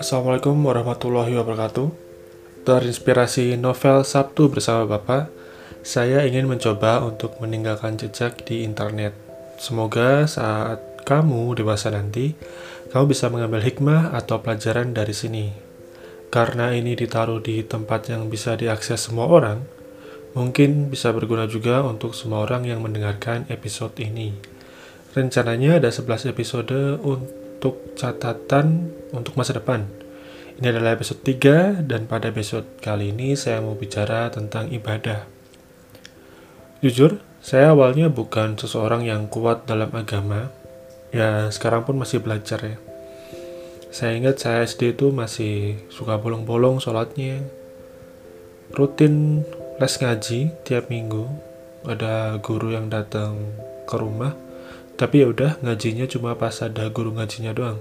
Assalamualaikum 0.00 0.56
warahmatullahi 0.64 1.36
wabarakatuh. 1.36 1.92
Terinspirasi 2.64 3.60
novel 3.60 4.00
Sabtu 4.00 4.48
bersama 4.48 4.88
Bapak, 4.88 5.28
saya 5.84 6.24
ingin 6.24 6.48
mencoba 6.48 7.04
untuk 7.04 7.36
meninggalkan 7.36 8.00
jejak 8.00 8.40
di 8.48 8.64
internet. 8.64 9.12
Semoga 9.60 10.24
saat 10.24 11.04
kamu 11.04 11.52
dewasa 11.52 11.92
nanti, 11.92 12.32
kamu 12.88 13.12
bisa 13.12 13.28
mengambil 13.28 13.60
hikmah 13.60 14.16
atau 14.16 14.40
pelajaran 14.40 14.96
dari 14.96 15.12
sini. 15.12 15.52
Karena 16.32 16.72
ini 16.72 16.96
ditaruh 16.96 17.44
di 17.44 17.60
tempat 17.60 18.08
yang 18.08 18.32
bisa 18.32 18.56
diakses 18.56 19.04
semua 19.04 19.28
orang, 19.28 19.68
mungkin 20.32 20.88
bisa 20.88 21.12
berguna 21.12 21.44
juga 21.44 21.84
untuk 21.84 22.16
semua 22.16 22.48
orang 22.48 22.64
yang 22.64 22.80
mendengarkan 22.80 23.44
episode 23.52 23.92
ini. 24.00 24.32
Rencananya 25.12 25.76
ada 25.76 25.92
11 25.92 26.32
episode 26.32 26.96
untuk 27.04 27.39
catatan 27.94 28.88
untuk 29.12 29.36
masa 29.36 29.52
depan. 29.52 29.84
Ini 30.60 30.76
adalah 30.76 30.96
episode 30.96 31.20
3 31.24 31.84
dan 31.84 32.04
pada 32.04 32.28
episode 32.28 32.64
kali 32.84 33.12
ini 33.12 33.36
saya 33.36 33.60
mau 33.64 33.76
bicara 33.76 34.28
tentang 34.28 34.68
ibadah. 34.72 35.24
Jujur, 36.80 37.20
saya 37.40 37.72
awalnya 37.72 38.08
bukan 38.08 38.56
seseorang 38.56 39.04
yang 39.04 39.28
kuat 39.28 39.64
dalam 39.68 39.88
agama. 39.92 40.52
Ya, 41.12 41.48
sekarang 41.48 41.84
pun 41.84 41.96
masih 41.96 42.20
belajar 42.20 42.60
ya. 42.60 42.76
Saya 43.88 44.16
ingat 44.16 44.40
saya 44.40 44.64
SD 44.64 45.00
itu 45.00 45.12
masih 45.12 45.80
suka 45.88 46.20
bolong-bolong 46.20 46.80
sholatnya. 46.80 47.40
Rutin 48.76 49.44
les 49.80 49.94
ngaji 49.96 50.52
tiap 50.64 50.92
minggu. 50.92 51.24
Ada 51.88 52.36
guru 52.44 52.76
yang 52.76 52.92
datang 52.92 53.40
ke 53.88 53.96
rumah 53.96 54.36
tapi 55.00 55.24
ya 55.24 55.32
udah 55.32 55.56
ngajinya 55.64 56.04
cuma 56.12 56.36
pas 56.36 56.52
ada 56.60 56.92
guru 56.92 57.16
ngajinya 57.16 57.56
doang. 57.56 57.80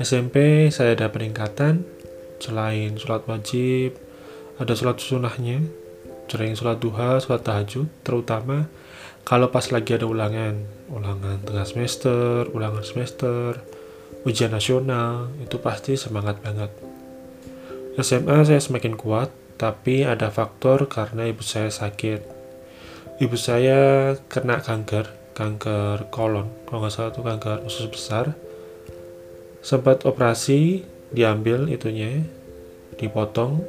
SMP 0.00 0.66
saya 0.72 0.96
ada 0.96 1.12
peningkatan 1.12 1.84
selain 2.40 2.96
sholat 2.96 3.28
wajib, 3.28 4.00
ada 4.56 4.72
sholat 4.72 5.04
sunnahnya, 5.04 5.60
sering 6.24 6.56
sholat 6.56 6.80
duha, 6.80 7.20
sholat 7.20 7.44
tahajud, 7.44 7.92
terutama 8.00 8.72
kalau 9.20 9.52
pas 9.52 9.68
lagi 9.68 10.00
ada 10.00 10.08
ulangan, 10.08 10.64
ulangan 10.88 11.44
tengah 11.44 11.68
semester, 11.68 12.48
ulangan 12.56 12.80
semester, 12.80 13.60
ujian 14.24 14.48
nasional, 14.48 15.28
itu 15.44 15.60
pasti 15.60 16.00
semangat 16.00 16.40
banget. 16.40 16.72
SMA 18.00 18.48
saya 18.48 18.64
semakin 18.64 18.96
kuat, 18.96 19.28
tapi 19.60 20.08
ada 20.08 20.32
faktor 20.32 20.88
karena 20.88 21.28
ibu 21.28 21.44
saya 21.44 21.68
sakit. 21.68 22.24
Ibu 23.20 23.36
saya 23.36 24.16
kena 24.32 24.64
kanker 24.64 25.23
kanker 25.34 26.08
kolon 26.14 26.48
kalau 26.64 26.78
nggak 26.82 26.92
salah 26.94 27.10
itu 27.10 27.20
kanker 27.20 27.58
usus 27.66 27.86
besar 27.90 28.32
sempat 29.60 30.06
operasi 30.06 30.86
diambil 31.10 31.66
itunya 31.68 32.22
dipotong 32.96 33.60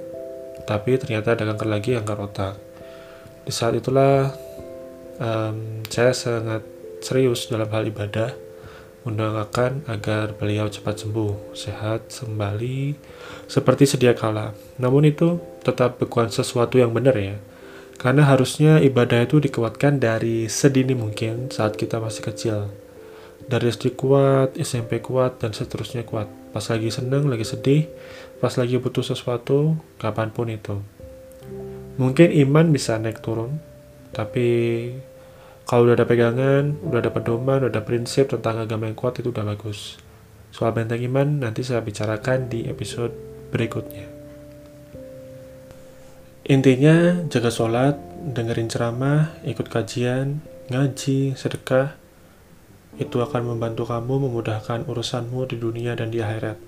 tapi 0.69 0.95
ternyata 1.02 1.33
ada 1.33 1.49
kanker 1.49 1.67
lagi 1.67 1.97
kanker 1.97 2.19
otak 2.21 2.55
di 3.45 3.53
saat 3.53 3.77
itulah 3.77 4.33
um, 5.19 5.81
saya 5.89 6.13
sangat 6.13 6.61
serius 7.03 7.45
dalam 7.49 7.69
hal 7.69 7.86
ibadah 7.86 8.45
mendoakan 9.05 9.86
agar 9.86 10.33
beliau 10.33 10.66
cepat 10.66 11.05
sembuh, 11.05 11.53
sehat, 11.53 12.09
kembali 12.09 12.97
seperti 13.45 13.86
sedia 13.86 14.17
kala. 14.17 14.58
Namun 14.81 15.05
itu 15.05 15.38
tetap 15.61 16.02
bukan 16.02 16.33
sesuatu 16.33 16.81
yang 16.81 16.89
benar 16.89 17.13
ya. 17.13 17.38
Karena 17.96 18.28
harusnya 18.28 18.84
ibadah 18.84 19.24
itu 19.24 19.40
dikuatkan 19.40 19.98
dari 20.04 20.52
sedini 20.52 20.94
mungkin 20.94 21.50
saat 21.50 21.80
kita 21.80 21.98
masih 22.04 22.24
kecil. 22.28 22.58
Dari 23.46 23.72
SD 23.72 23.96
kuat, 23.96 24.58
SMP 24.58 25.00
kuat, 25.00 25.38
dan 25.40 25.54
seterusnya 25.54 26.04
kuat. 26.04 26.28
Pas 26.52 26.66
lagi 26.67 26.89
seneng, 26.89 27.30
lagi 27.30 27.45
sedih, 27.45 27.86
pas 28.42 28.52
lagi 28.58 28.76
butuh 28.82 29.05
sesuatu, 29.05 29.78
kapan 30.02 30.34
pun 30.34 30.50
itu. 30.50 30.82
Mungkin 31.95 32.34
iman 32.48 32.73
bisa 32.76 33.00
naik 33.00 33.23
turun, 33.23 33.61
tapi 34.11 34.48
kalau 35.66 35.89
udah 35.89 35.98
ada 35.98 36.08
pegangan, 36.08 36.78
udah 36.86 37.00
ada 37.02 37.11
pedoman, 37.11 37.66
udah 37.66 37.72
ada 37.73 37.82
prinsip 37.82 38.30
tentang 38.30 38.61
agama 38.61 38.86
yang 38.86 38.98
kuat 38.98 39.17
itu 39.17 39.34
udah 39.34 39.45
bagus. 39.45 39.98
Soal 40.54 40.72
benteng 40.72 41.04
iman 41.04 41.44
nanti 41.44 41.66
saya 41.66 41.84
bicarakan 41.84 42.48
di 42.48 42.70
episode 42.70 43.11
berikutnya. 43.50 44.14
Intinya, 46.45 47.26
jaga 47.26 47.50
sholat, 47.50 47.98
dengerin 48.22 48.70
ceramah, 48.70 49.33
ikut 49.50 49.66
kajian, 49.66 50.45
ngaji, 50.70 51.33
sedekah. 51.33 51.98
Itu 53.02 53.26
akan 53.26 53.50
membantu 53.50 53.89
kamu 53.89 54.30
memudahkan 54.30 54.86
urusanmu 54.86 55.50
di 55.50 55.58
dunia 55.58 55.98
dan 55.98 56.14
di 56.14 56.22
akhirat. 56.22 56.61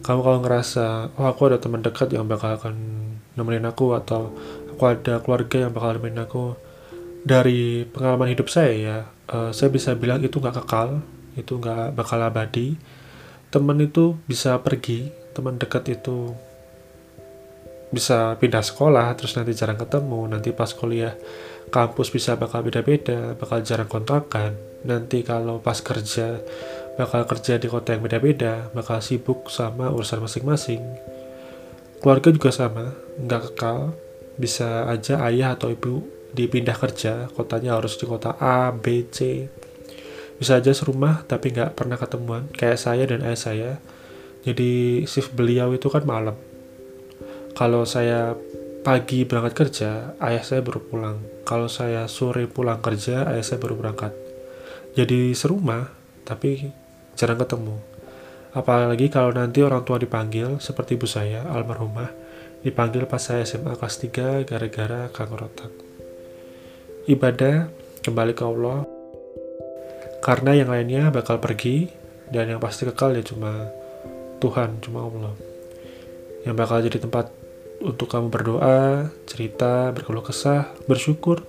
Kamu 0.00 0.20
kalau 0.24 0.40
ngerasa, 0.40 1.12
oh 1.20 1.28
aku 1.28 1.52
ada 1.52 1.60
teman 1.60 1.84
dekat 1.84 2.16
yang 2.16 2.24
bakal 2.24 2.56
akan 2.56 2.74
nemenin 3.36 3.68
aku, 3.68 3.92
atau 3.92 4.32
aku 4.72 4.82
ada 4.88 5.20
keluarga 5.20 5.68
yang 5.68 5.76
bakal 5.76 6.00
nemenin 6.00 6.24
aku, 6.24 6.56
dari 7.28 7.84
pengalaman 7.92 8.32
hidup 8.32 8.48
saya 8.48 8.72
ya, 8.72 8.98
uh, 9.36 9.52
saya 9.52 9.68
bisa 9.68 9.92
bilang 9.92 10.24
itu 10.24 10.40
nggak 10.40 10.64
kekal, 10.64 11.04
itu 11.36 11.60
nggak 11.60 11.92
bakal 11.92 12.24
abadi. 12.24 12.80
Teman 13.52 13.84
itu 13.84 14.16
bisa 14.24 14.56
pergi, 14.64 15.12
teman 15.36 15.60
dekat 15.60 15.92
itu 15.92 16.32
bisa 17.90 18.34
pindah 18.36 18.66
sekolah 18.66 19.14
terus 19.14 19.38
nanti 19.38 19.54
jarang 19.54 19.78
ketemu 19.78 20.26
nanti 20.26 20.50
pas 20.50 20.70
kuliah 20.74 21.14
kampus 21.70 22.10
bisa 22.10 22.34
bakal 22.34 22.66
beda-beda 22.66 23.34
bakal 23.38 23.62
jarang 23.62 23.86
kontakan 23.86 24.58
nanti 24.86 25.22
kalau 25.26 25.58
pas 25.58 25.78
kerja 25.82 26.42
bakal 26.96 27.28
kerja 27.28 27.60
di 27.60 27.68
kota 27.68 27.92
yang 27.92 28.02
beda-beda 28.02 28.72
bakal 28.72 28.98
sibuk 29.04 29.52
sama 29.52 29.92
urusan 29.92 30.24
masing-masing. 30.24 30.82
Keluarga 32.00 32.32
juga 32.32 32.50
sama 32.50 32.96
nggak 33.20 33.52
kekal 33.52 33.92
bisa 34.40 34.88
aja 34.88 35.20
ayah 35.28 35.56
atau 35.56 35.72
ibu 35.72 36.04
dipindah 36.32 36.76
kerja 36.76 37.28
kotanya 37.32 37.76
harus 37.76 37.96
di 37.96 38.04
kota 38.08 38.36
A, 38.40 38.72
B, 38.72 39.08
C. 39.12 39.48
Bisa 40.36 40.60
aja 40.60 40.72
serumah 40.72 41.24
tapi 41.24 41.52
nggak 41.52 41.76
pernah 41.76 42.00
ketemuan 42.00 42.48
kayak 42.56 42.80
saya 42.80 43.04
dan 43.04 43.24
ayah 43.24 43.40
saya. 43.40 43.70
Jadi 44.44 45.02
shift 45.04 45.36
beliau 45.36 45.74
itu 45.74 45.90
kan 45.92 46.06
malam 46.06 46.36
kalau 47.56 47.88
saya 47.88 48.36
pagi 48.84 49.24
berangkat 49.24 49.54
kerja, 49.56 50.12
ayah 50.20 50.44
saya 50.44 50.60
baru 50.60 50.76
pulang. 50.84 51.16
Kalau 51.48 51.72
saya 51.72 52.04
sore 52.04 52.44
pulang 52.44 52.84
kerja, 52.84 53.24
ayah 53.32 53.40
saya 53.40 53.56
baru 53.56 53.80
berangkat. 53.80 54.12
Jadi 54.92 55.32
serumah, 55.32 55.88
tapi 56.28 56.68
jarang 57.16 57.40
ketemu. 57.40 57.80
Apalagi 58.52 59.08
kalau 59.08 59.32
nanti 59.32 59.64
orang 59.64 59.88
tua 59.88 59.96
dipanggil, 59.96 60.60
seperti 60.60 61.00
ibu 61.00 61.08
saya, 61.08 61.48
almarhumah, 61.48 62.12
dipanggil 62.60 63.08
pas 63.08 63.24
saya 63.24 63.48
SMA 63.48 63.72
kelas 63.72 64.04
3 64.04 64.44
gara-gara 64.44 65.08
kanker 65.08 65.40
otak. 65.48 65.72
Ibadah, 67.08 67.72
kembali 68.04 68.36
ke 68.36 68.44
Allah, 68.44 68.84
karena 70.20 70.52
yang 70.52 70.68
lainnya 70.68 71.08
bakal 71.08 71.40
pergi, 71.40 71.88
dan 72.28 72.52
yang 72.52 72.60
pasti 72.60 72.84
kekal 72.84 73.16
ya 73.16 73.24
cuma 73.24 73.72
Tuhan, 74.44 74.76
cuma 74.84 75.08
Allah. 75.08 75.32
Yang 76.44 76.54
bakal 76.60 76.84
jadi 76.84 77.00
tempat 77.00 77.45
untuk 77.80 78.08
kamu 78.08 78.32
berdoa, 78.32 79.12
cerita, 79.28 79.92
berkeluh 79.92 80.24
kesah, 80.24 80.72
bersyukur. 80.88 81.44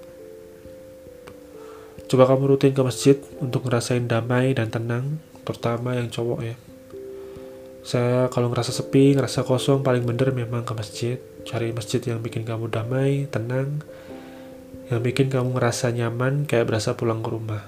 Coba 2.07 2.23
kamu 2.27 2.55
rutin 2.55 2.71
ke 2.71 2.81
masjid 2.83 3.17
untuk 3.43 3.67
ngerasain 3.67 4.07
damai 4.07 4.55
dan 4.55 4.71
tenang, 4.71 5.19
terutama 5.43 5.95
yang 5.95 6.07
cowok 6.07 6.39
ya. 6.43 6.55
Saya 7.87 8.27
kalau 8.27 8.51
ngerasa 8.51 8.75
sepi, 8.75 9.15
ngerasa 9.15 9.47
kosong, 9.47 9.83
paling 9.83 10.03
bener 10.03 10.35
memang 10.35 10.67
ke 10.67 10.73
masjid. 10.75 11.17
Cari 11.47 11.71
masjid 11.71 12.03
yang 12.03 12.19
bikin 12.19 12.43
kamu 12.43 12.67
damai, 12.67 13.31
tenang, 13.31 13.79
yang 14.91 14.99
bikin 14.99 15.31
kamu 15.31 15.55
ngerasa 15.55 15.95
nyaman, 15.95 16.43
kayak 16.43 16.67
berasa 16.67 16.95
pulang 16.99 17.23
ke 17.23 17.29
rumah. 17.31 17.63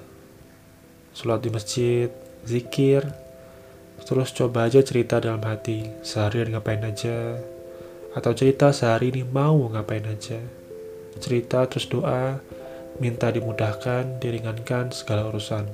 Sholat 1.16 1.40
di 1.40 1.52
masjid, 1.52 2.12
zikir, 2.44 3.08
terus 4.04 4.32
coba 4.36 4.68
aja 4.68 4.84
cerita 4.84 5.20
dalam 5.20 5.44
hati, 5.44 5.88
seharian 6.04 6.52
ngapain 6.52 6.84
aja, 6.84 7.40
atau 8.14 8.32
cerita 8.34 8.74
sehari 8.74 9.14
ini 9.14 9.22
mau 9.22 9.70
ngapain 9.70 10.06
aja. 10.10 10.42
Cerita 11.20 11.68
terus 11.70 11.86
doa, 11.92 12.42
minta 12.98 13.30
dimudahkan, 13.30 14.18
diringankan 14.18 14.90
segala 14.90 15.30
urusan. 15.30 15.68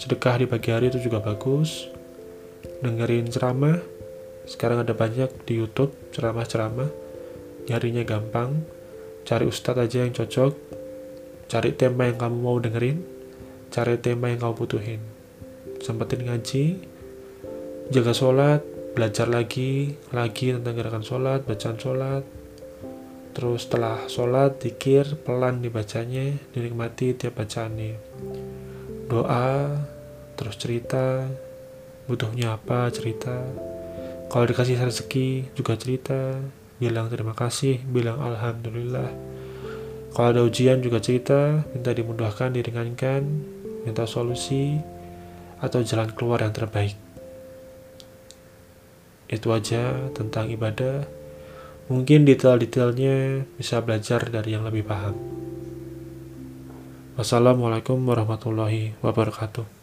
Sedekah 0.00 0.40
di 0.40 0.46
pagi 0.48 0.72
hari 0.72 0.88
itu 0.88 0.98
juga 0.98 1.20
bagus. 1.20 1.86
Dengerin 2.80 3.30
ceramah, 3.30 3.78
sekarang 4.48 4.82
ada 4.82 4.94
banyak 4.96 5.30
di 5.46 5.60
YouTube 5.60 5.94
ceramah-ceramah. 6.10 6.90
Nyarinya 7.70 8.02
gampang, 8.02 8.66
cari 9.22 9.46
ustadz 9.46 9.78
aja 9.78 10.02
yang 10.02 10.10
cocok, 10.10 10.52
cari 11.46 11.70
tema 11.78 12.10
yang 12.10 12.18
kamu 12.18 12.36
mau 12.42 12.58
dengerin, 12.58 12.98
cari 13.70 14.00
tema 14.02 14.34
yang 14.34 14.42
kamu 14.42 14.54
butuhin. 14.58 15.00
Sempetin 15.78 16.26
ngaji, 16.26 16.64
jaga 17.94 18.12
sholat, 18.14 18.62
belajar 18.92 19.24
lagi 19.24 19.96
lagi 20.12 20.52
tentang 20.52 20.76
gerakan 20.76 21.04
sholat 21.04 21.40
bacaan 21.48 21.80
sholat. 21.80 22.22
Terus 23.32 23.64
setelah 23.64 24.04
sholat 24.12 24.60
dikir 24.60 25.16
pelan 25.24 25.64
dibacanya 25.64 26.36
dinikmati 26.52 27.16
tiap 27.16 27.40
bacaannya. 27.40 27.96
Doa 29.08 29.80
terus 30.36 30.60
cerita 30.60 31.24
butuhnya 32.04 32.60
apa 32.60 32.92
cerita. 32.92 33.40
Kalau 34.28 34.44
dikasih 34.44 34.76
rezeki 34.76 35.56
juga 35.56 35.80
cerita. 35.80 36.36
Bilang 36.76 37.08
terima 37.08 37.32
kasih 37.32 37.80
bilang 37.88 38.20
alhamdulillah. 38.20 39.08
Kalau 40.12 40.28
ada 40.28 40.44
ujian 40.44 40.84
juga 40.84 41.00
cerita. 41.00 41.64
Minta 41.72 41.96
dimudahkan 41.96 42.52
diringankan. 42.52 43.24
Minta 43.88 44.04
solusi 44.04 44.76
atau 45.64 45.80
jalan 45.80 46.12
keluar 46.12 46.44
yang 46.44 46.52
terbaik 46.52 47.01
itu 49.32 49.48
aja 49.50 50.12
tentang 50.12 50.52
ibadah. 50.52 51.08
Mungkin 51.90 52.28
detail-detailnya 52.28 53.48
bisa 53.58 53.82
belajar 53.82 54.28
dari 54.28 54.54
yang 54.54 54.62
lebih 54.68 54.86
paham. 54.86 55.16
Wassalamualaikum 57.18 57.98
warahmatullahi 58.06 58.96
wabarakatuh 59.02 59.81